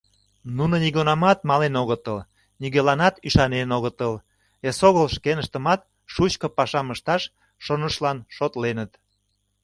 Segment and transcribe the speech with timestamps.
[0.57, 2.17] Нуно нигунамат мален огытыл,
[2.61, 4.13] нигӧланат ӱшанен огытыл,
[4.67, 5.81] эсогыл шкеныштымат
[6.13, 7.23] шучко пашам ышташ
[7.65, 8.91] шонышылан шотленыт.